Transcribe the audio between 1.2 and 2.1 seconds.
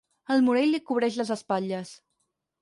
les espatlles.